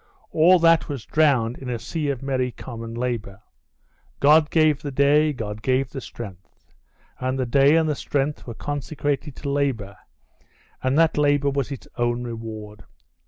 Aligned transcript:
All 0.31 0.57
that 0.57 0.89
was 0.89 1.05
drowned 1.05 1.59
in 1.59 1.69
a 1.69 1.77
sea 1.77 2.09
of 2.09 2.23
merry 2.23 2.51
common 2.51 2.95
labor. 2.95 3.43
God 4.19 4.49
gave 4.49 4.81
the 4.81 4.89
day, 4.89 5.31
God 5.31 5.61
gave 5.61 5.91
the 5.91 6.01
strength. 6.01 6.73
And 7.19 7.37
the 7.37 7.45
day 7.45 7.75
and 7.75 7.87
the 7.87 7.93
strength 7.93 8.47
were 8.47 8.55
consecrated 8.55 9.35
to 9.35 9.49
labor, 9.51 9.95
and 10.81 10.97
that 10.97 11.19
labor 11.19 11.51
was 11.51 11.71
its 11.71 11.87
own 11.99 12.23
reward. 12.23 12.83